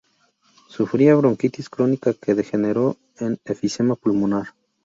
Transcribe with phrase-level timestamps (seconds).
[0.75, 4.47] Sufría bronquitis crónica, que degeneró en enfisema pulmonar.